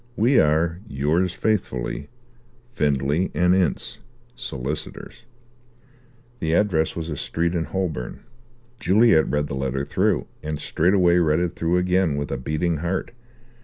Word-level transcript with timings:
We 0.15 0.39
are, 0.39 0.79
yours 0.87 1.31
faithfully, 1.35 2.07
"FINDLAY 2.73 3.29
& 3.33 3.33
INCE, 3.35 3.99
Solicitors." 4.35 5.21
The 6.39 6.53
address 6.53 6.95
was 6.95 7.11
a 7.11 7.15
street 7.15 7.53
in 7.53 7.65
Holborn. 7.65 8.21
Juliet 8.79 9.27
read 9.29 9.45
the 9.45 9.53
letter 9.53 9.85
through, 9.85 10.25
and 10.41 10.59
straightway 10.59 11.17
read 11.17 11.37
it 11.39 11.55
through 11.55 11.77
again, 11.77 12.15
with 12.17 12.31
a 12.31 12.37
beating 12.39 12.77
heart. 12.77 13.11